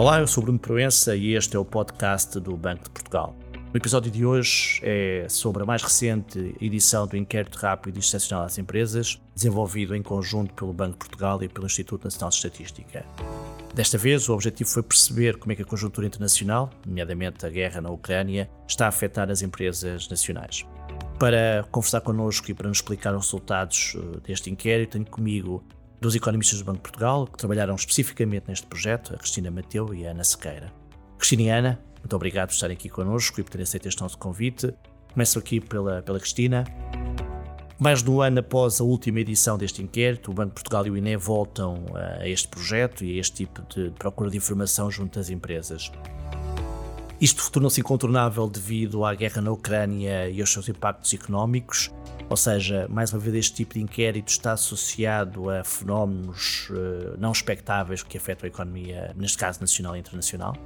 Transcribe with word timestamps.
Olá, 0.00 0.18
eu 0.18 0.26
sou 0.26 0.42
Bruno 0.42 0.58
Proença 0.58 1.14
e 1.14 1.34
este 1.34 1.54
é 1.54 1.58
o 1.58 1.64
podcast 1.64 2.40
do 2.40 2.56
Banco 2.56 2.84
de 2.84 2.88
Portugal. 2.88 3.36
O 3.70 3.76
episódio 3.76 4.10
de 4.10 4.24
hoje 4.24 4.80
é 4.82 5.26
sobre 5.28 5.62
a 5.62 5.66
mais 5.66 5.82
recente 5.82 6.56
edição 6.58 7.06
do 7.06 7.18
Inquérito 7.18 7.58
Rápido 7.58 7.96
e 7.96 7.98
Excepcional 7.98 8.46
às 8.46 8.56
Empresas, 8.56 9.20
desenvolvido 9.34 9.94
em 9.94 10.02
conjunto 10.02 10.54
pelo 10.54 10.72
Banco 10.72 10.92
de 10.92 10.98
Portugal 11.00 11.42
e 11.42 11.50
pelo 11.50 11.66
Instituto 11.66 12.04
Nacional 12.04 12.30
de 12.30 12.36
Estatística. 12.36 13.04
Desta 13.74 13.98
vez, 13.98 14.26
o 14.26 14.32
objetivo 14.32 14.70
foi 14.70 14.82
perceber 14.82 15.36
como 15.36 15.52
é 15.52 15.54
que 15.54 15.60
a 15.60 15.66
conjuntura 15.66 16.06
internacional, 16.06 16.70
nomeadamente 16.86 17.44
a 17.44 17.50
guerra 17.50 17.82
na 17.82 17.90
Ucrânia, 17.90 18.48
está 18.66 18.86
a 18.86 18.88
afetar 18.88 19.30
as 19.30 19.42
empresas 19.42 20.08
nacionais. 20.08 20.64
Para 21.18 21.62
conversar 21.70 22.00
connosco 22.00 22.50
e 22.50 22.54
para 22.54 22.68
nos 22.68 22.78
explicar 22.78 23.14
os 23.14 23.26
resultados 23.26 23.94
eh, 23.94 24.20
deste 24.26 24.48
inquérito, 24.48 24.92
tenho 24.92 25.04
comigo 25.04 25.62
dois 26.00 26.14
economistas 26.14 26.58
do 26.58 26.64
Banco 26.64 26.78
de 26.78 26.82
Portugal 26.82 27.26
que 27.26 27.36
trabalharam 27.36 27.74
especificamente 27.74 28.48
neste 28.48 28.66
projeto, 28.66 29.14
a 29.14 29.18
Cristina 29.18 29.50
Mateu 29.50 29.92
e 29.94 30.06
a 30.06 30.12
Ana 30.12 30.24
Sequeira. 30.24 30.72
Cristina 31.18 31.42
e 31.42 31.48
Ana, 31.50 31.80
muito 31.98 32.16
obrigado 32.16 32.48
por 32.48 32.54
estarem 32.54 32.76
aqui 32.76 32.88
connosco 32.88 33.40
e 33.40 33.42
por 33.44 33.50
terem 33.50 33.64
aceito 33.64 33.86
este 33.86 34.00
nosso 34.00 34.16
convite. 34.16 34.72
Começo 35.12 35.38
aqui 35.38 35.60
pela, 35.60 36.00
pela 36.02 36.18
Cristina. 36.18 36.64
Mais 37.78 38.02
de 38.02 38.10
um 38.10 38.20
ano 38.20 38.40
após 38.40 38.80
a 38.80 38.84
última 38.84 39.20
edição 39.20 39.58
deste 39.58 39.82
inquérito, 39.82 40.30
o 40.30 40.34
Banco 40.34 40.50
de 40.50 40.54
Portugal 40.54 40.86
e 40.86 40.90
o 40.90 40.96
INE 40.96 41.16
voltam 41.16 41.84
a 41.94 42.26
este 42.28 42.48
projeto 42.48 43.04
e 43.04 43.16
a 43.16 43.20
este 43.20 43.36
tipo 43.36 43.62
de 43.74 43.90
procura 43.90 44.30
de 44.30 44.36
informação 44.36 44.90
junto 44.90 45.18
às 45.18 45.30
empresas. 45.30 45.90
Isto 47.20 47.50
tornou-se 47.50 47.78
incontornável 47.78 48.48
devido 48.48 49.04
à 49.04 49.14
guerra 49.14 49.42
na 49.42 49.52
Ucrânia 49.52 50.30
e 50.30 50.40
aos 50.40 50.50
seus 50.50 50.70
impactos 50.70 51.12
económicos, 51.12 51.90
ou 52.30 52.36
seja, 52.36 52.86
mais 52.88 53.12
uma 53.12 53.18
vez 53.18 53.34
este 53.34 53.56
tipo 53.56 53.74
de 53.74 53.82
inquérito 53.82 54.28
está 54.28 54.52
associado 54.52 55.50
a 55.50 55.62
fenómenos 55.62 56.70
uh, 56.70 57.18
não 57.18 57.30
expectáveis 57.30 58.02
que 58.02 58.16
afetam 58.16 58.46
a 58.46 58.48
economia, 58.48 59.14
neste 59.14 59.36
caso 59.36 59.60
nacional 59.60 59.96
e 59.96 59.98
internacional? 59.98 60.56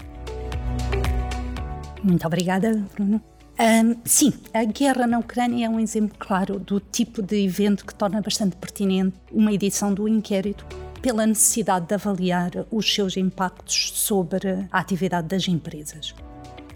Muito 2.05 2.25
obrigada, 2.25 2.87
Bruno. 2.95 3.21
Um, 3.59 3.97
sim, 4.05 4.33
a 4.53 4.63
guerra 4.63 5.09
na 5.09 5.19
Ucrânia 5.19 5.67
é 5.67 5.69
um 5.69 5.81
exemplo 5.81 6.17
claro 6.17 6.61
do 6.61 6.79
tipo 6.79 7.21
de 7.21 7.45
evento 7.45 7.85
que 7.85 7.95
torna 7.97 8.21
bastante 8.21 8.55
pertinente 8.55 9.17
uma 9.33 9.53
edição 9.53 9.93
do 9.93 10.07
inquérito 10.07 10.65
pela 11.03 11.27
necessidade 11.27 11.87
de 11.89 11.95
avaliar 11.95 12.53
os 12.71 12.95
seus 12.95 13.17
impactos 13.17 13.91
sobre 13.95 14.69
a 14.71 14.79
atividade 14.79 15.27
das 15.27 15.49
empresas. 15.49 16.15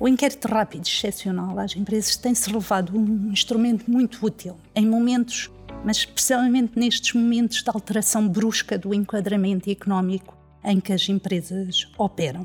O 0.00 0.06
inquérito 0.06 0.46
rápido 0.46 0.86
excepcional 0.86 1.58
às 1.58 1.74
empresas 1.74 2.16
tem-se 2.16 2.48
revelado 2.48 2.96
um 2.96 3.32
instrumento 3.32 3.90
muito 3.90 4.24
útil 4.24 4.56
em 4.72 4.86
momentos, 4.86 5.50
mas 5.84 5.98
especialmente 5.98 6.78
nestes 6.78 7.12
momentos 7.14 7.64
de 7.64 7.68
alteração 7.68 8.28
brusca 8.28 8.78
do 8.78 8.94
enquadramento 8.94 9.68
económico 9.68 10.38
em 10.64 10.78
que 10.78 10.92
as 10.92 11.08
empresas 11.08 11.90
operam. 11.98 12.44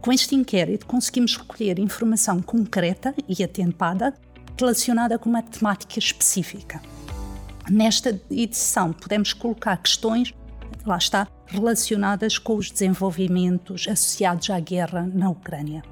Com 0.00 0.12
este 0.12 0.36
inquérito, 0.36 0.86
conseguimos 0.86 1.36
recolher 1.36 1.80
informação 1.80 2.40
concreta 2.40 3.12
e 3.28 3.42
atempada 3.42 4.14
relacionada 4.56 5.18
com 5.18 5.28
uma 5.28 5.42
temática 5.42 5.98
específica. 5.98 6.80
Nesta 7.68 8.20
edição, 8.30 8.92
podemos 8.92 9.32
colocar 9.32 9.76
questões, 9.78 10.32
lá 10.86 10.96
está, 10.96 11.26
relacionadas 11.46 12.38
com 12.38 12.54
os 12.54 12.70
desenvolvimentos 12.70 13.88
associados 13.88 14.48
à 14.48 14.60
guerra 14.60 15.10
na 15.12 15.28
Ucrânia. 15.28 15.82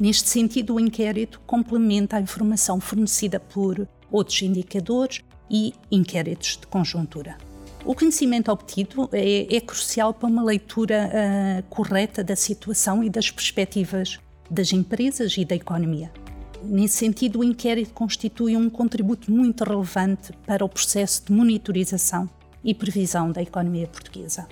Neste 0.00 0.30
sentido, 0.30 0.76
o 0.76 0.80
inquérito 0.80 1.42
complementa 1.46 2.16
a 2.16 2.20
informação 2.22 2.80
fornecida 2.80 3.38
por 3.38 3.86
outros 4.10 4.40
indicadores 4.40 5.20
e 5.50 5.74
inquéritos 5.92 6.56
de 6.56 6.66
conjuntura. 6.66 7.36
O 7.84 7.94
conhecimento 7.94 8.50
obtido 8.50 9.10
é, 9.12 9.54
é 9.54 9.60
crucial 9.60 10.14
para 10.14 10.26
uma 10.26 10.42
leitura 10.42 11.10
uh, 11.10 11.62
correta 11.68 12.24
da 12.24 12.34
situação 12.34 13.04
e 13.04 13.10
das 13.10 13.30
perspectivas 13.30 14.18
das 14.50 14.72
empresas 14.72 15.36
e 15.36 15.44
da 15.44 15.54
economia. 15.54 16.10
Nesse 16.62 16.96
sentido, 16.96 17.40
o 17.40 17.44
inquérito 17.44 17.92
constitui 17.92 18.56
um 18.56 18.70
contributo 18.70 19.30
muito 19.30 19.64
relevante 19.64 20.32
para 20.46 20.64
o 20.64 20.68
processo 20.68 21.26
de 21.26 21.32
monitorização 21.32 22.28
e 22.64 22.74
previsão 22.74 23.30
da 23.30 23.42
economia 23.42 23.86
portuguesa. 23.86 24.48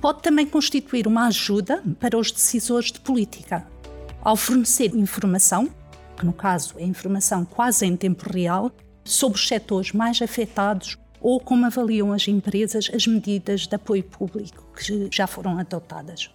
Pode 0.00 0.22
também 0.22 0.46
constituir 0.46 1.08
uma 1.08 1.26
ajuda 1.26 1.82
para 1.98 2.16
os 2.16 2.30
decisores 2.30 2.92
de 2.92 3.00
política, 3.00 3.66
ao 4.22 4.36
fornecer 4.36 4.94
informação, 4.94 5.68
que 6.16 6.26
no 6.26 6.32
caso 6.32 6.74
é 6.78 6.84
informação 6.84 7.44
quase 7.44 7.86
em 7.86 7.96
tempo 7.96 8.30
real, 8.30 8.70
sobre 9.04 9.38
os 9.38 9.48
setores 9.48 9.92
mais 9.92 10.20
afetados 10.20 10.98
ou 11.20 11.40
como 11.40 11.66
avaliam 11.66 12.12
as 12.12 12.28
empresas 12.28 12.90
as 12.94 13.06
medidas 13.06 13.66
de 13.66 13.74
apoio 13.74 14.04
público 14.04 14.66
que 14.74 15.08
já 15.10 15.26
foram 15.26 15.58
adotadas. 15.58 16.30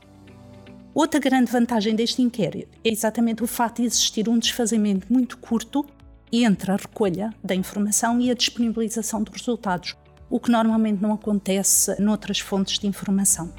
Outra 0.94 1.20
grande 1.20 1.52
vantagem 1.52 1.96
deste 1.96 2.22
inquérito 2.22 2.78
é 2.84 2.90
exatamente 2.90 3.44
o 3.44 3.48
fato 3.48 3.82
de 3.82 3.88
existir 3.88 4.30
um 4.30 4.38
desfazimento 4.38 5.12
muito 5.12 5.38
curto 5.38 5.86
entre 6.32 6.72
a 6.72 6.76
recolha 6.76 7.34
da 7.44 7.56
informação 7.56 8.20
e 8.20 8.30
a 8.30 8.34
disponibilização 8.34 9.24
dos 9.24 9.34
resultados, 9.34 9.96
o 10.30 10.40
que 10.40 10.52
normalmente 10.52 11.02
não 11.02 11.14
acontece 11.14 12.00
noutras 12.02 12.40
fontes 12.40 12.80
de 12.80 12.88
informação. 12.88 13.52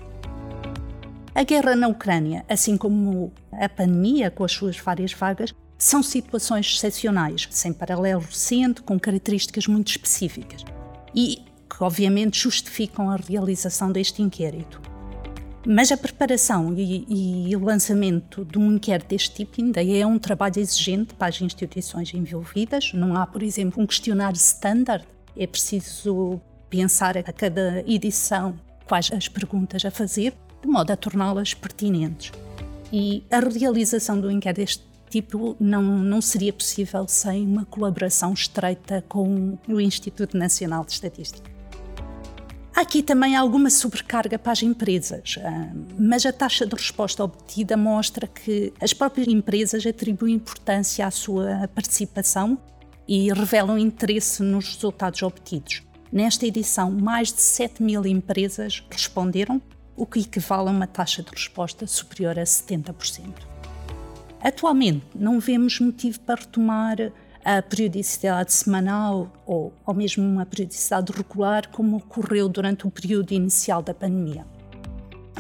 A 1.34 1.42
guerra 1.42 1.74
na 1.74 1.88
Ucrânia, 1.88 2.44
assim 2.48 2.76
como 2.76 3.32
a 3.50 3.68
pandemia 3.68 4.30
com 4.30 4.44
as 4.44 4.52
suas 4.52 4.78
várias 4.78 5.12
vagas, 5.12 5.52
são 5.76 6.00
situações 6.00 6.76
excepcionais, 6.76 7.48
sem 7.50 7.72
paralelo 7.72 8.20
recente, 8.20 8.82
com 8.82 9.00
características 9.00 9.66
muito 9.66 9.88
específicas 9.88 10.64
e 11.12 11.42
que, 11.68 11.82
obviamente, 11.82 12.38
justificam 12.38 13.10
a 13.10 13.16
realização 13.16 13.90
deste 13.90 14.22
inquérito. 14.22 14.80
Mas 15.66 15.90
a 15.90 15.96
preparação 15.96 16.72
e, 16.76 17.48
e, 17.48 17.56
o 17.56 17.64
lançamento 17.64 18.44
de 18.44 18.56
um 18.56 18.76
inquérito 18.76 19.08
deste 19.08 19.34
tipo 19.34 19.60
ainda 19.60 19.82
é 19.82 20.06
um 20.06 20.20
trabalho 20.20 20.60
exigente 20.60 21.14
para 21.14 21.28
as 21.28 21.40
instituições 21.40 22.14
envolvidas. 22.14 22.92
Não 22.92 23.16
há, 23.16 23.26
por 23.26 23.42
exemplo, 23.42 23.82
um 23.82 23.86
questionário 23.86 24.36
standard. 24.36 25.04
É 25.36 25.48
preciso 25.48 26.40
pensar 26.70 27.18
a 27.18 27.22
cada 27.24 27.82
edição 27.88 28.56
quais 28.86 29.10
as 29.10 29.26
perguntas 29.26 29.84
a 29.84 29.90
fazer, 29.90 30.34
de 30.64 30.70
modo 30.70 30.90
a 30.90 30.96
torná-las 30.96 31.52
pertinentes. 31.54 32.32
E 32.92 33.22
a 33.30 33.40
realização 33.40 34.20
do 34.20 34.30
inquérito 34.30 34.60
deste 34.60 34.84
tipo 35.10 35.56
não, 35.60 35.82
não 35.82 36.20
seria 36.20 36.52
possível 36.52 37.06
sem 37.06 37.46
uma 37.46 37.64
colaboração 37.64 38.32
estreita 38.32 39.04
com 39.08 39.58
o 39.68 39.80
Instituto 39.80 40.36
Nacional 40.36 40.84
de 40.84 40.92
Estatística. 40.92 41.54
Há 42.74 42.80
aqui 42.80 43.04
também 43.04 43.36
alguma 43.36 43.70
sobrecarga 43.70 44.36
para 44.36 44.50
as 44.50 44.62
empresas, 44.62 45.36
ah, 45.40 45.72
mas 45.96 46.26
a 46.26 46.32
taxa 46.32 46.66
de 46.66 46.74
resposta 46.74 47.22
obtida 47.22 47.76
mostra 47.76 48.26
que 48.26 48.72
as 48.80 48.92
próprias 48.92 49.28
empresas 49.28 49.86
atribuem 49.86 50.34
importância 50.34 51.06
à 51.06 51.10
sua 51.10 51.68
participação 51.72 52.58
e 53.06 53.32
revelam 53.32 53.78
interesse 53.78 54.42
nos 54.42 54.74
resultados 54.74 55.22
obtidos. 55.22 55.82
Nesta 56.10 56.46
edição, 56.46 56.90
mais 56.90 57.32
de 57.32 57.40
7 57.40 57.80
mil 57.82 58.04
empresas 58.06 58.82
responderam, 58.90 59.62
o 59.96 60.06
que 60.06 60.20
equivale 60.20 60.68
a 60.68 60.72
uma 60.72 60.86
taxa 60.86 61.22
de 61.22 61.30
resposta 61.30 61.86
superior 61.86 62.38
a 62.38 62.42
70%. 62.42 63.54
Atualmente, 64.40 65.06
não 65.14 65.40
vemos 65.40 65.80
motivo 65.80 66.20
para 66.20 66.40
retomar 66.40 66.96
a 67.44 67.60
periodicidade 67.62 68.52
semanal 68.52 69.30
ou, 69.46 69.72
ou 69.84 69.94
mesmo 69.94 70.24
uma 70.24 70.46
periodicidade 70.46 71.12
regular, 71.12 71.68
como 71.68 71.98
ocorreu 71.98 72.48
durante 72.48 72.86
o 72.86 72.90
período 72.90 73.32
inicial 73.32 73.82
da 73.82 73.92
pandemia. 73.92 74.46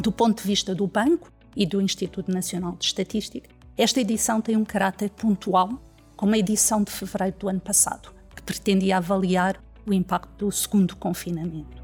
Do 0.00 0.12
ponto 0.12 0.42
de 0.42 0.48
vista 0.48 0.74
do 0.74 0.86
Banco 0.86 1.32
e 1.56 1.64
do 1.64 1.80
Instituto 1.80 2.30
Nacional 2.30 2.72
de 2.72 2.84
Estatística, 2.84 3.48
esta 3.76 4.00
edição 4.00 4.40
tem 4.40 4.56
um 4.56 4.64
caráter 4.64 5.10
pontual, 5.10 5.82
como 6.16 6.34
a 6.34 6.38
edição 6.38 6.82
de 6.82 6.92
fevereiro 6.92 7.36
do 7.38 7.48
ano 7.48 7.60
passado, 7.60 8.12
que 8.36 8.42
pretendia 8.42 8.98
avaliar 8.98 9.60
o 9.86 9.92
impacto 9.92 10.46
do 10.46 10.52
segundo 10.52 10.96
confinamento. 10.96 11.83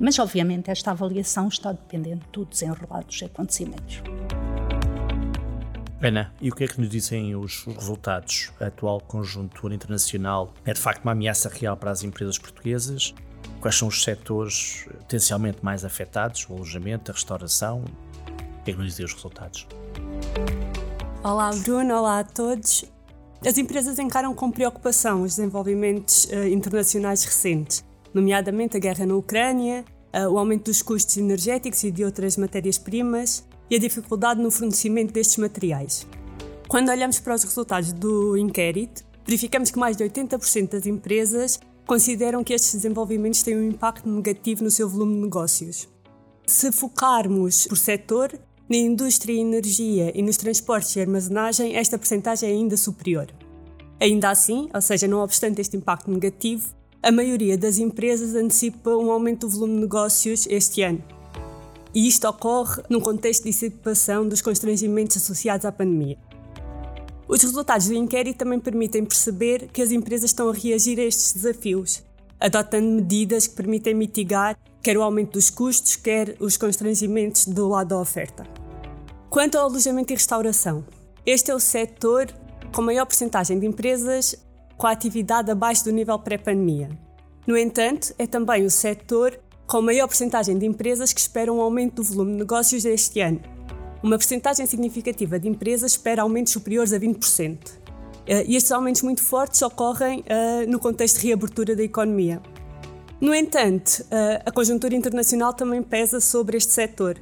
Mas, 0.00 0.18
obviamente, 0.18 0.70
esta 0.70 0.92
avaliação 0.92 1.48
está 1.48 1.72
dependente 1.72 2.24
do 2.32 2.44
desenrolar 2.44 3.04
dos 3.04 3.22
acontecimentos. 3.22 4.02
Ana, 6.00 6.32
e 6.40 6.48
o 6.48 6.54
que 6.54 6.62
é 6.62 6.68
que 6.68 6.80
nos 6.80 6.88
dizem 6.88 7.34
os 7.34 7.64
resultados? 7.64 8.52
A 8.60 8.66
atual 8.66 9.00
conjuntura 9.00 9.74
internacional 9.74 10.54
é 10.64 10.72
de 10.72 10.78
facto 10.78 11.02
uma 11.02 11.10
ameaça 11.10 11.48
real 11.48 11.76
para 11.76 11.90
as 11.90 12.04
empresas 12.04 12.38
portuguesas? 12.38 13.12
Quais 13.60 13.76
são 13.76 13.88
os 13.88 14.04
setores 14.04 14.86
potencialmente 14.98 15.58
mais 15.64 15.84
afetados? 15.84 16.46
O 16.48 16.54
alojamento, 16.54 17.10
a 17.10 17.14
restauração? 17.14 17.82
O 18.60 18.64
que 18.64 18.70
é 18.70 18.74
que 18.74 18.78
nos 18.78 18.90
dizem 18.90 19.06
os 19.06 19.14
resultados? 19.14 19.66
Olá, 21.24 21.50
Bruno. 21.64 21.94
Olá 21.96 22.20
a 22.20 22.24
todos. 22.24 22.84
As 23.44 23.58
empresas 23.58 23.98
encaram 23.98 24.32
com 24.34 24.52
preocupação 24.52 25.22
os 25.22 25.34
desenvolvimentos 25.34 26.26
uh, 26.26 26.46
internacionais 26.46 27.24
recentes, 27.24 27.84
nomeadamente 28.14 28.76
a 28.76 28.80
guerra 28.80 29.04
na 29.04 29.14
Ucrânia, 29.16 29.84
o 30.30 30.38
aumento 30.38 30.64
dos 30.64 30.82
custos 30.82 31.16
energéticos 31.16 31.82
e 31.84 31.90
de 31.90 32.04
outras 32.04 32.36
matérias-primas, 32.36 33.44
e 33.70 33.76
a 33.76 33.78
dificuldade 33.78 34.40
no 34.40 34.50
fornecimento 34.50 35.12
destes 35.12 35.36
materiais. 35.36 36.06
Quando 36.66 36.90
olhamos 36.90 37.18
para 37.20 37.34
os 37.34 37.44
resultados 37.44 37.92
do 37.92 38.36
inquérito, 38.36 39.04
verificamos 39.26 39.70
que 39.70 39.78
mais 39.78 39.96
de 39.96 40.04
80% 40.04 40.70
das 40.70 40.86
empresas 40.86 41.60
consideram 41.86 42.42
que 42.42 42.54
estes 42.54 42.74
desenvolvimentos 42.74 43.42
têm 43.42 43.56
um 43.56 43.68
impacto 43.68 44.08
negativo 44.08 44.64
no 44.64 44.70
seu 44.70 44.88
volume 44.88 45.14
de 45.14 45.20
negócios. 45.22 45.88
Se 46.46 46.72
focarmos 46.72 47.66
por 47.66 47.76
setor, 47.76 48.38
Na 48.68 48.76
indústria 48.76 49.32
e 49.32 49.38
energia 49.38 50.12
e 50.14 50.20
nos 50.20 50.36
transportes 50.36 50.94
e 50.94 51.00
armazenagem, 51.00 51.74
esta 51.74 51.96
percentagem 51.96 52.50
é 52.50 52.52
ainda 52.52 52.76
superior. 52.76 53.26
Ainda 53.98 54.28
assim, 54.28 54.68
ou 54.74 54.82
seja, 54.82 55.08
não 55.08 55.20
obstante 55.20 55.58
este 55.62 55.74
impacto 55.74 56.10
negativo, 56.10 56.68
a 57.02 57.12
maioria 57.12 57.56
das 57.56 57.78
empresas 57.78 58.34
antecipa 58.34 58.90
um 58.90 59.10
aumento 59.10 59.46
do 59.46 59.52
volume 59.52 59.74
de 59.74 59.80
negócios 59.80 60.46
este 60.48 60.82
ano. 60.82 61.02
E 61.94 62.06
isto 62.06 62.28
ocorre 62.28 62.82
num 62.88 63.00
contexto 63.00 63.44
de 63.44 63.50
dissipação 63.50 64.28
dos 64.28 64.42
constrangimentos 64.42 65.16
associados 65.16 65.64
à 65.64 65.72
pandemia. 65.72 66.18
Os 67.26 67.42
resultados 67.42 67.88
do 67.88 67.94
inquérito 67.94 68.38
também 68.38 68.58
permitem 68.58 69.04
perceber 69.04 69.68
que 69.72 69.82
as 69.82 69.92
empresas 69.92 70.30
estão 70.30 70.48
a 70.48 70.52
reagir 70.52 70.98
a 70.98 71.04
estes 71.04 71.32
desafios, 71.32 72.02
adotando 72.40 72.88
medidas 72.88 73.46
que 73.46 73.54
permitem 73.54 73.94
mitigar 73.94 74.58
quer 74.82 74.96
o 74.96 75.02
aumento 75.02 75.32
dos 75.32 75.50
custos, 75.50 75.96
quer 75.96 76.36
os 76.40 76.56
constrangimentos 76.56 77.46
do 77.46 77.68
lado 77.68 77.88
da 77.88 77.98
oferta. 77.98 78.46
Quanto 79.28 79.58
ao 79.58 79.66
alojamento 79.66 80.12
e 80.12 80.16
restauração, 80.16 80.84
este 81.26 81.50
é 81.50 81.54
o 81.54 81.60
setor 81.60 82.32
com 82.72 82.82
maior 82.82 83.04
porcentagem 83.04 83.58
de 83.58 83.66
empresas 83.66 84.34
com 84.78 84.86
a 84.86 84.92
atividade 84.92 85.50
abaixo 85.50 85.84
do 85.84 85.92
nível 85.92 86.18
pré-pandemia. 86.20 86.88
No 87.46 87.58
entanto, 87.58 88.14
é 88.16 88.26
também 88.26 88.64
o 88.64 88.70
setor 88.70 89.38
com 89.66 89.82
maior 89.82 90.06
porcentagem 90.06 90.56
de 90.56 90.64
empresas 90.64 91.12
que 91.12 91.20
esperam 91.20 91.58
um 91.58 91.60
aumento 91.60 91.96
do 91.96 92.04
volume 92.04 92.32
de 92.32 92.38
negócios 92.38 92.84
este 92.84 93.20
ano. 93.20 93.40
Uma 94.02 94.16
porcentagem 94.16 94.64
significativa 94.66 95.38
de 95.38 95.48
empresas 95.48 95.92
espera 95.92 96.22
aumentos 96.22 96.52
superiores 96.52 96.92
a 96.92 96.98
20%. 96.98 97.58
Eh, 98.26 98.44
e 98.46 98.56
estes 98.56 98.70
aumentos 98.70 99.02
muito 99.02 99.22
fortes 99.22 99.60
ocorrem 99.62 100.20
uh, 100.20 100.70
no 100.70 100.78
contexto 100.78 101.20
de 101.20 101.26
reabertura 101.26 101.74
da 101.74 101.82
economia. 101.82 102.40
No 103.20 103.34
entanto, 103.34 104.04
uh, 104.04 104.42
a 104.46 104.52
conjuntura 104.52 104.94
internacional 104.94 105.52
também 105.52 105.82
pesa 105.82 106.20
sobre 106.20 106.56
este 106.56 106.72
setor 106.72 107.18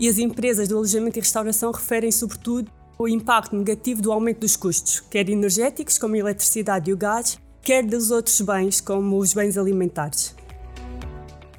e 0.00 0.08
as 0.08 0.18
empresas 0.18 0.68
do 0.68 0.76
alojamento 0.76 1.18
e 1.18 1.20
restauração 1.20 1.70
referem 1.70 2.10
sobretudo 2.10 2.70
o 2.98 3.06
impacto 3.06 3.54
negativo 3.54 4.00
do 4.00 4.12
aumento 4.12 4.40
dos 4.40 4.56
custos, 4.56 5.00
quer 5.00 5.28
energéticos, 5.28 5.98
como 5.98 6.14
a 6.14 6.18
eletricidade 6.18 6.90
e 6.90 6.94
o 6.94 6.96
gás, 6.96 7.38
quer 7.62 7.84
dos 7.84 8.10
outros 8.10 8.40
bens, 8.40 8.80
como 8.80 9.18
os 9.18 9.34
bens 9.34 9.58
alimentares. 9.58 10.34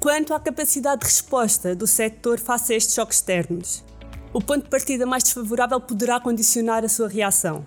Quanto 0.00 0.32
à 0.32 0.40
capacidade 0.40 1.00
de 1.00 1.06
resposta 1.06 1.74
do 1.74 1.86
setor 1.86 2.38
face 2.38 2.72
a 2.72 2.76
estes 2.76 2.94
choques 2.94 3.18
externos, 3.18 3.84
o 4.32 4.40
ponto 4.40 4.64
de 4.64 4.70
partida 4.70 5.06
mais 5.06 5.22
desfavorável 5.22 5.80
poderá 5.80 6.20
condicionar 6.20 6.84
a 6.84 6.88
sua 6.88 7.08
reação. 7.08 7.64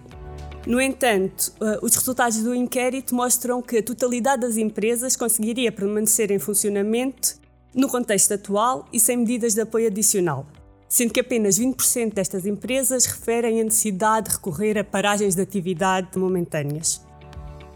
No 0.65 0.79
entanto, 0.79 1.51
eh, 1.59 1.79
os 1.81 1.95
resultados 1.95 2.37
do 2.43 2.53
inquérito 2.53 3.15
mostram 3.15 3.61
que 3.61 3.79
a 3.79 3.83
totalidade 3.83 4.41
das 4.41 4.57
empresas 4.57 5.15
conseguiria 5.15 5.71
permanecer 5.71 6.31
em 6.31 6.37
funcionamento 6.37 7.39
no 7.73 7.87
contexto 7.87 8.33
atual 8.33 8.85
e 8.93 8.99
sem 8.99 9.17
medidas 9.17 9.53
de 9.53 9.61
apoio 9.61 9.87
adicional, 9.87 10.45
sendo 10.91 11.13
que 11.13 11.21
apenas 11.21 11.57
20% 11.57 12.13
destas 12.13 12.45
empresas 12.45 13.05
referem 13.05 13.61
a 13.61 13.63
necessidade 13.63 14.27
de 14.27 14.35
recorrer 14.35 14.77
a 14.77 14.83
paragens 14.83 15.35
de 15.35 15.41
atividade 15.41 16.19
momentâneas. 16.19 17.01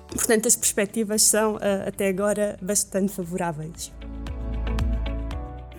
Portanto, 0.09 0.49
as 0.49 0.55
perspectivas 0.57 1.21
são, 1.21 1.57
eh, 1.61 1.87
até 1.87 2.09
agora, 2.09 2.59
bastante 2.61 3.13
favoráveis. 3.13 3.93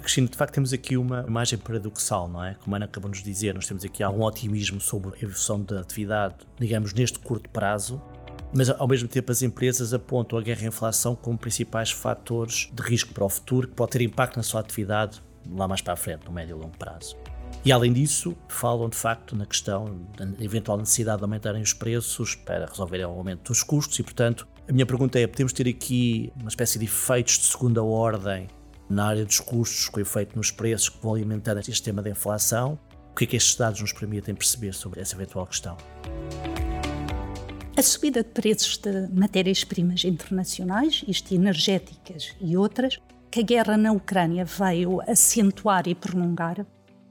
Cristina, 0.00 0.28
de 0.28 0.36
facto 0.36 0.54
temos 0.54 0.72
aqui 0.72 0.96
uma 0.96 1.26
imagem 1.28 1.58
paradoxal, 1.58 2.26
não 2.26 2.42
é? 2.42 2.54
Como 2.54 2.74
a 2.74 2.78
Ana 2.78 2.86
acabou 2.86 3.10
de 3.10 3.18
nos 3.18 3.24
dizer, 3.24 3.54
nós 3.54 3.66
temos 3.66 3.84
aqui 3.84 4.02
algum 4.02 4.22
otimismo 4.22 4.80
sobre 4.80 5.10
a 5.10 5.18
evolução 5.18 5.60
da 5.60 5.80
atividade, 5.80 6.36
digamos, 6.58 6.94
neste 6.94 7.18
curto 7.18 7.50
prazo, 7.50 8.00
mas 8.54 8.70
ao 8.70 8.88
mesmo 8.88 9.08
tempo 9.08 9.30
as 9.30 9.42
empresas 9.42 9.92
apontam 9.92 10.38
a 10.38 10.42
guerra 10.42 10.62
e 10.62 10.64
a 10.64 10.68
inflação 10.68 11.14
como 11.14 11.36
principais 11.36 11.90
fatores 11.90 12.70
de 12.72 12.82
risco 12.82 13.12
para 13.12 13.26
o 13.26 13.28
futuro 13.28 13.68
que 13.68 13.74
pode 13.74 13.90
ter 13.90 14.00
impacto 14.00 14.38
na 14.38 14.42
sua 14.42 14.60
atividade 14.60 15.20
lá 15.54 15.68
mais 15.68 15.82
para 15.82 15.92
a 15.92 15.96
frente, 15.96 16.24
no 16.24 16.32
médio 16.32 16.56
e 16.56 16.60
longo 16.60 16.76
prazo. 16.78 17.16
E 17.66 17.72
além 17.72 17.92
disso, 17.92 18.36
falam 18.46 18.88
de 18.88 18.96
facto 18.96 19.34
na 19.34 19.44
questão 19.44 20.00
da 20.16 20.24
eventual 20.38 20.78
necessidade 20.78 21.18
de 21.18 21.24
aumentarem 21.24 21.60
os 21.60 21.72
preços 21.72 22.36
para 22.36 22.64
resolverem 22.64 23.04
o 23.06 23.08
aumento 23.08 23.48
dos 23.48 23.64
custos 23.64 23.98
e, 23.98 24.04
portanto, 24.04 24.46
a 24.68 24.72
minha 24.72 24.86
pergunta 24.86 25.18
é: 25.18 25.26
podemos 25.26 25.52
ter 25.52 25.66
aqui 25.66 26.32
uma 26.36 26.48
espécie 26.48 26.78
de 26.78 26.84
efeitos 26.84 27.38
de 27.38 27.44
segunda 27.46 27.82
ordem 27.82 28.46
na 28.88 29.08
área 29.08 29.24
dos 29.24 29.40
custos, 29.40 29.88
com 29.88 29.98
efeito 29.98 30.36
nos 30.36 30.52
preços 30.52 30.90
que 30.90 31.02
vão 31.02 31.14
alimentar 31.14 31.58
este 31.58 31.72
sistema 31.72 32.00
de 32.04 32.10
inflação. 32.10 32.78
O 33.10 33.16
que 33.16 33.24
é 33.24 33.26
que 33.26 33.36
estes 33.36 33.56
dados 33.56 33.80
nos 33.80 33.92
permitem 33.92 34.32
perceber 34.32 34.72
sobre 34.72 35.00
essa 35.00 35.16
eventual 35.16 35.44
questão? 35.44 35.76
A 37.76 37.82
subida 37.82 38.22
de 38.22 38.30
preços 38.30 38.76
de 38.76 39.08
matérias-primas 39.12 40.04
internacionais, 40.04 41.04
isto 41.08 41.34
energéticas 41.34 42.32
e 42.40 42.56
outras, 42.56 43.00
que 43.28 43.40
a 43.40 43.42
guerra 43.42 43.76
na 43.76 43.90
Ucrânia 43.90 44.44
veio 44.44 45.00
acentuar 45.00 45.88
e 45.88 45.96
prolongar, 45.96 46.64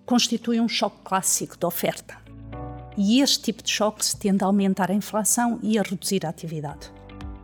constitui 0.05 0.59
um 0.61 0.67
choque 0.67 0.97
clássico 1.03 1.57
de 1.57 1.65
oferta. 1.65 2.15
E 2.97 3.21
este 3.21 3.41
tipo 3.43 3.63
de 3.63 3.69
choques 3.69 4.13
tende 4.13 4.43
a 4.43 4.47
aumentar 4.47 4.89
a 4.89 4.93
inflação 4.93 5.59
e 5.61 5.77
a 5.77 5.81
reduzir 5.81 6.25
a 6.25 6.29
atividade. 6.29 6.91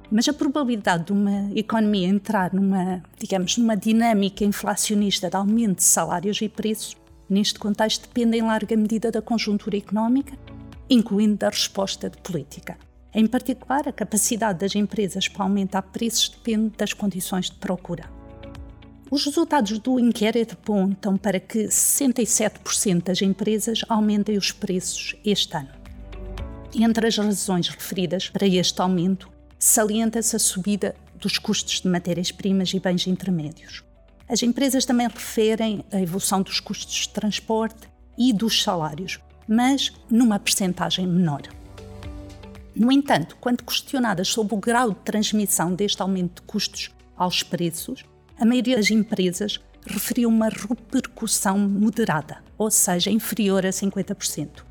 Mas 0.10 0.28
a 0.28 0.34
probabilidade 0.34 1.06
de 1.06 1.14
uma 1.14 1.50
economia 1.56 2.08
entrar 2.08 2.54
numa, 2.54 3.02
digamos, 3.18 3.58
numa 3.58 3.76
dinâmica 3.76 4.44
inflacionista 4.44 5.30
de 5.30 5.36
aumento 5.36 5.78
de 5.78 5.84
salários 5.84 6.42
e 6.42 6.50
preços, 6.50 6.98
neste 7.30 7.58
contexto, 7.58 8.08
depende 8.08 8.38
em 8.38 8.42
larga 8.42 8.76
medida 8.76 9.10
da 9.10 9.22
conjuntura 9.22 9.78
económica, 9.78 10.38
incluindo 10.90 11.38
da 11.38 11.50
resposta 11.50 12.10
de 12.10 12.18
política. 12.18 12.78
Em 13.14 13.26
particular, 13.26 13.88
a 13.88 13.92
capacidade 13.92 14.60
das 14.60 14.76
empresas 14.76 15.28
para 15.28 15.44
aumentar 15.44 15.82
preços 15.82 16.30
depende 16.30 16.74
das 16.78 16.94
condições 16.94 17.50
de 17.50 17.56
procura. 17.56 18.21
Os 19.12 19.26
resultados 19.26 19.78
do 19.78 20.00
inquérito 20.00 20.54
apontam 20.54 21.18
para 21.18 21.38
que 21.38 21.66
67% 21.66 23.04
das 23.04 23.22
empresas 23.22 23.82
aumentem 23.90 24.38
os 24.38 24.54
preços 24.54 25.18
este 25.26 25.58
ano. 25.58 25.68
Entre 26.74 27.06
as 27.06 27.18
razões 27.18 27.68
referidas 27.68 28.30
para 28.30 28.48
este 28.48 28.82
aumento 28.82 29.30
salienta-se 29.60 30.34
a 30.34 30.40
subida 30.40 30.96
dos 31.14 31.38
custos 31.38 31.82
de 31.82 31.90
matérias-primas 31.90 32.74
e 32.74 32.80
bens 32.80 33.06
intermédios. 33.06 33.84
As 34.30 34.42
empresas 34.44 34.86
também 34.86 35.10
referem 35.10 35.84
a 35.92 36.00
evolução 36.00 36.42
dos 36.42 36.62
custos 36.62 36.96
de 36.96 37.10
transporte 37.10 37.90
e 38.18 38.32
dos 38.32 38.64
salários, 38.64 39.20
mas 39.46 39.92
numa 40.10 40.40
percentagem 40.40 41.06
menor. 41.06 41.42
No 42.74 42.90
entanto, 42.90 43.36
quando 43.42 43.62
questionadas 43.62 44.30
sobre 44.30 44.56
o 44.56 44.58
grau 44.58 44.92
de 44.92 45.00
transmissão 45.00 45.76
deste 45.76 46.02
aumento 46.02 46.42
de 46.42 46.48
custos 46.48 46.92
aos 47.18 47.44
preços, 47.44 48.06
a 48.42 48.46
maioria 48.46 48.76
das 48.76 48.90
empresas 48.90 49.60
referiu 49.86 50.28
uma 50.28 50.50
repercussão 50.50 51.60
moderada, 51.60 52.44
ou 52.58 52.72
seja, 52.72 53.12
inferior 53.12 53.64
a 53.68 53.70
50%. 53.70 54.64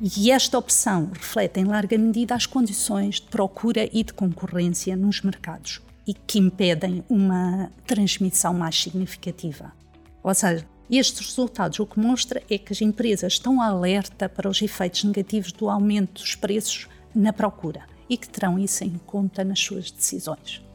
E 0.00 0.30
esta 0.30 0.58
opção 0.58 1.10
reflete 1.12 1.60
em 1.60 1.64
larga 1.64 1.98
medida 1.98 2.34
as 2.34 2.46
condições 2.46 3.16
de 3.16 3.26
procura 3.26 3.86
e 3.92 4.02
de 4.02 4.14
concorrência 4.14 4.96
nos 4.96 5.20
mercados 5.20 5.82
e 6.06 6.14
que 6.14 6.38
impedem 6.38 7.04
uma 7.06 7.70
transmissão 7.86 8.54
mais 8.54 8.80
significativa. 8.82 9.74
Ou 10.22 10.34
seja, 10.34 10.66
estes 10.90 11.26
resultados 11.26 11.78
o 11.78 11.86
que 11.86 12.00
mostra 12.00 12.42
é 12.48 12.56
que 12.56 12.72
as 12.72 12.80
empresas 12.80 13.34
estão 13.34 13.60
alerta 13.60 14.26
para 14.26 14.48
os 14.48 14.62
efeitos 14.62 15.04
negativos 15.04 15.52
do 15.52 15.68
aumento 15.68 16.22
dos 16.22 16.34
preços 16.34 16.88
na 17.14 17.30
procura 17.30 17.82
e 18.08 18.16
que 18.16 18.28
terão 18.28 18.58
isso 18.58 18.84
em 18.84 18.98
conta 19.04 19.44
nas 19.44 19.60
suas 19.60 19.90
decisões. 19.90 20.65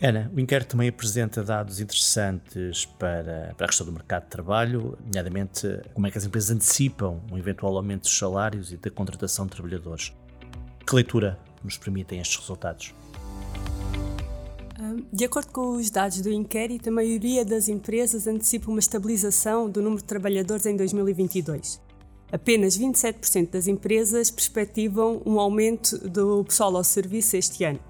Ana, 0.00 0.30
o 0.32 0.38
inquérito 0.38 0.68
também 0.70 0.88
apresenta 0.88 1.42
dados 1.42 1.80
interessantes 1.80 2.84
para, 2.84 3.52
para 3.56 3.66
a 3.66 3.68
questão 3.68 3.84
do 3.84 3.92
mercado 3.92 4.24
de 4.24 4.30
trabalho, 4.30 4.96
nomeadamente 5.04 5.66
como 5.92 6.06
é 6.06 6.10
que 6.10 6.16
as 6.16 6.24
empresas 6.24 6.50
antecipam 6.50 7.20
um 7.32 7.36
eventual 7.36 7.76
aumento 7.76 8.02
dos 8.02 8.16
salários 8.16 8.70
e 8.70 8.76
da 8.76 8.90
contratação 8.90 9.46
de 9.46 9.52
trabalhadores. 9.52 10.12
Que 10.86 10.94
leitura 10.94 11.36
nos 11.64 11.76
permitem 11.76 12.20
estes 12.20 12.38
resultados? 12.38 12.94
De 15.12 15.24
acordo 15.24 15.50
com 15.50 15.72
os 15.72 15.90
dados 15.90 16.20
do 16.20 16.30
inquérito, 16.30 16.88
a 16.88 16.92
maioria 16.92 17.44
das 17.44 17.68
empresas 17.68 18.28
antecipa 18.28 18.70
uma 18.70 18.78
estabilização 18.78 19.68
do 19.68 19.82
número 19.82 20.00
de 20.00 20.06
trabalhadores 20.06 20.64
em 20.64 20.76
2022. 20.76 21.80
Apenas 22.30 22.78
27% 22.78 23.50
das 23.50 23.66
empresas 23.66 24.30
perspectivam 24.30 25.20
um 25.26 25.40
aumento 25.40 25.98
do 26.08 26.44
pessoal 26.44 26.76
ao 26.76 26.84
serviço 26.84 27.36
este 27.36 27.64
ano. 27.64 27.80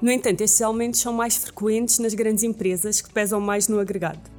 No 0.00 0.10
entanto, 0.10 0.40
estes 0.40 0.62
aumentos 0.62 0.98
são 1.00 1.12
mais 1.12 1.36
frequentes 1.36 1.98
nas 1.98 2.14
grandes 2.14 2.42
empresas, 2.42 3.02
que 3.02 3.12
pesam 3.12 3.38
mais 3.38 3.68
no 3.68 3.78
agregado. 3.78 4.30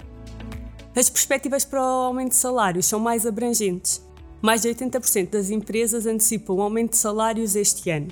As 0.96 1.08
perspectivas 1.08 1.64
para 1.64 1.80
o 1.80 1.84
aumento 1.84 2.30
de 2.30 2.36
salários 2.36 2.88
são 2.88 3.00
mais 3.00 3.28
abrangentes. 3.28 4.04
Mais 4.42 4.64
de 4.64 4.70
80% 4.70 5.30
das 5.30 5.52
empresas 5.52 6.08
antecipam 6.08 6.56
um 6.56 6.62
aumento 6.62 6.92
de 6.92 6.98
salários 6.98 7.56
este 7.56 7.92
ano. 7.92 8.08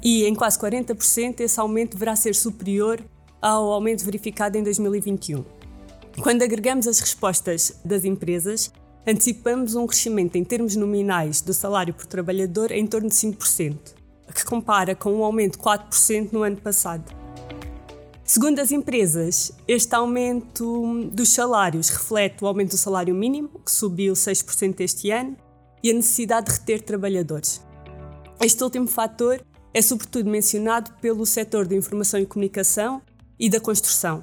E 0.00 0.24
em 0.24 0.34
quase 0.34 0.56
40% 0.58 1.40
esse 1.40 1.58
aumento 1.58 1.94
deverá 1.94 2.14
ser 2.14 2.34
superior 2.34 3.00
ao 3.40 3.72
aumento 3.72 4.04
verificado 4.04 4.56
em 4.56 4.62
2021. 4.62 5.44
Quando 6.22 6.42
agregamos 6.42 6.86
as 6.86 7.00
respostas 7.00 7.80
das 7.84 8.04
empresas, 8.04 8.72
antecipamos 9.04 9.74
um 9.74 9.84
crescimento 9.84 10.36
em 10.36 10.44
termos 10.44 10.76
nominais 10.76 11.40
do 11.40 11.52
salário 11.52 11.92
por 11.92 12.06
trabalhador 12.06 12.70
em 12.70 12.86
torno 12.86 13.08
de 13.08 13.14
5% 13.16 14.01
que 14.34 14.44
compara 14.44 14.94
com 14.94 15.12
um 15.12 15.24
aumento 15.24 15.58
de 15.58 15.64
4% 15.64 16.32
no 16.32 16.42
ano 16.42 16.56
passado. 16.56 17.04
Segundo 18.24 18.60
as 18.60 18.72
empresas, 18.72 19.52
este 19.66 19.94
aumento 19.94 21.10
dos 21.12 21.28
salários 21.30 21.88
reflete 21.88 22.42
o 22.42 22.46
aumento 22.46 22.70
do 22.70 22.78
salário 22.78 23.14
mínimo, 23.14 23.50
que 23.64 23.70
subiu 23.70 24.14
6% 24.14 24.80
este 24.80 25.10
ano, 25.10 25.36
e 25.82 25.90
a 25.90 25.94
necessidade 25.94 26.46
de 26.46 26.52
reter 26.52 26.82
trabalhadores. 26.82 27.60
Este 28.40 28.62
último 28.62 28.86
fator 28.86 29.44
é 29.74 29.82
sobretudo 29.82 30.30
mencionado 30.30 30.92
pelo 31.00 31.26
setor 31.26 31.66
da 31.66 31.74
informação 31.74 32.20
e 32.20 32.26
comunicação 32.26 33.02
e 33.38 33.50
da 33.50 33.60
construção 33.60 34.22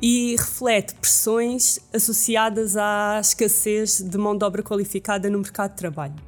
e 0.00 0.36
reflete 0.36 0.94
pressões 0.94 1.78
associadas 1.92 2.76
à 2.76 3.18
escassez 3.20 4.00
de 4.00 4.16
mão 4.16 4.36
de 4.36 4.44
obra 4.44 4.62
qualificada 4.62 5.28
no 5.28 5.38
mercado 5.38 5.70
de 5.70 5.76
trabalho. 5.76 6.27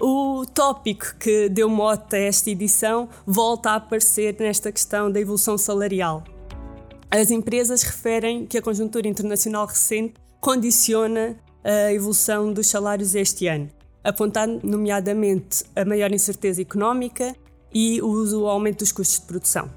O 0.00 0.46
tópico 0.46 1.14
que 1.20 1.50
deu 1.50 1.68
mote 1.68 2.16
a 2.16 2.20
esta 2.20 2.48
edição 2.48 3.06
volta 3.26 3.72
a 3.72 3.74
aparecer 3.74 4.34
nesta 4.40 4.72
questão 4.72 5.12
da 5.12 5.20
evolução 5.20 5.58
salarial. 5.58 6.24
As 7.10 7.30
empresas 7.30 7.82
referem 7.82 8.46
que 8.46 8.56
a 8.56 8.62
conjuntura 8.62 9.06
internacional 9.06 9.66
recente 9.66 10.14
condiciona 10.40 11.36
a 11.62 11.92
evolução 11.92 12.50
dos 12.50 12.68
salários 12.68 13.14
este 13.14 13.46
ano, 13.46 13.68
apontando 14.02 14.60
nomeadamente 14.66 15.64
a 15.76 15.84
maior 15.84 16.10
incerteza 16.12 16.62
económica 16.62 17.36
e 17.74 18.00
o 18.00 18.46
aumento 18.48 18.78
dos 18.78 18.92
custos 18.92 19.20
de 19.20 19.26
produção. 19.26 19.70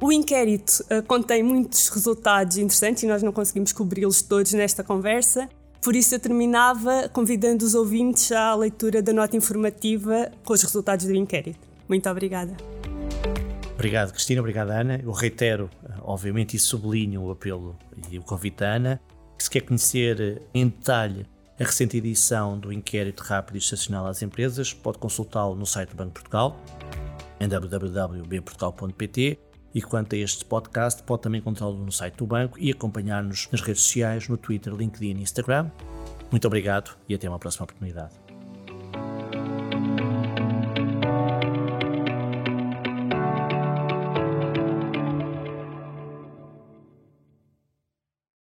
O 0.00 0.12
inquérito 0.12 0.84
uh, 0.84 1.02
contém 1.06 1.42
muitos 1.42 1.88
resultados 1.88 2.58
interessantes 2.58 3.02
e 3.02 3.06
nós 3.06 3.22
não 3.22 3.32
conseguimos 3.32 3.72
cobri-los 3.72 4.22
todos 4.22 4.52
nesta 4.52 4.84
conversa. 4.84 5.48
Por 5.82 5.96
isso, 5.96 6.14
eu 6.14 6.20
terminava 6.20 7.08
convidando 7.08 7.64
os 7.64 7.74
ouvintes 7.74 8.30
à 8.30 8.54
leitura 8.54 9.02
da 9.02 9.12
nota 9.12 9.36
informativa 9.36 10.30
com 10.44 10.52
os 10.52 10.62
resultados 10.62 11.06
do 11.06 11.14
inquérito. 11.14 11.58
Muito 11.88 12.08
obrigada. 12.08 12.56
Obrigado, 13.74 14.12
Cristina. 14.12 14.40
Obrigado, 14.40 14.70
Ana. 14.70 15.00
Eu 15.02 15.10
reitero, 15.10 15.68
eh, 15.84 15.94
obviamente, 16.02 16.56
e 16.56 16.60
sublinho 16.60 17.22
o 17.22 17.32
apelo 17.32 17.76
e 18.12 18.16
o 18.16 18.22
convite 18.22 18.58
da 18.58 18.74
Ana. 18.74 19.00
Que 19.36 19.42
se 19.42 19.50
quer 19.50 19.62
conhecer 19.62 20.20
eh, 20.20 20.40
em 20.54 20.68
detalhe 20.68 21.26
a 21.58 21.64
recente 21.64 21.96
edição 21.96 22.56
do 22.56 22.72
inquérito 22.72 23.24
rápido 23.24 23.56
e 23.56 23.58
estacional 23.58 24.06
às 24.06 24.22
empresas, 24.22 24.72
pode 24.72 24.98
consultá-lo 24.98 25.56
no 25.56 25.66
site 25.66 25.90
do 25.90 25.96
Banco 25.96 26.12
Portugal, 26.12 26.56
em 27.40 27.48
www.bportugal.pt 27.48 29.51
e 29.74 29.80
quanto 29.82 30.14
a 30.14 30.18
este 30.18 30.44
podcast, 30.44 31.02
pode 31.02 31.22
também 31.22 31.40
encontrá-lo 31.40 31.76
no 31.76 31.92
site 31.92 32.16
do 32.16 32.26
banco 32.26 32.58
e 32.58 32.70
acompanhar-nos 32.70 33.48
nas 33.50 33.60
redes 33.60 33.82
sociais, 33.82 34.28
no 34.28 34.36
Twitter, 34.36 34.72
LinkedIn 34.74 35.18
e 35.18 35.22
Instagram. 35.22 35.70
Muito 36.30 36.46
obrigado 36.46 36.96
e 37.08 37.14
até 37.14 37.28
uma 37.28 37.38
próxima 37.38 37.64
oportunidade. 37.64 38.21